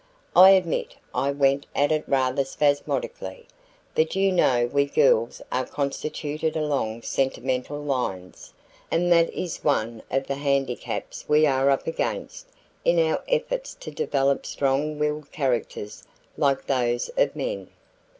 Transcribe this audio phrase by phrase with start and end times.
[0.35, 3.45] I admit I went at it rather spasmodically,
[3.93, 8.51] but you know we girls are constituted along sentimental lines,
[8.89, 12.47] and that is one of the handicaps we are up against
[12.83, 16.03] in our efforts to develop strong willed characters
[16.35, 17.69] like those of men."